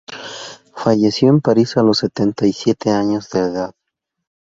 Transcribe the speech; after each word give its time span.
Falleció 0.73 1.29
en 1.29 1.41
París 1.41 1.77
a 1.77 1.83
los 1.83 1.99
setenta 1.99 2.47
y 2.47 2.53
siete 2.53 2.89
años 2.89 3.29
de 3.29 3.39
edad. 3.41 3.75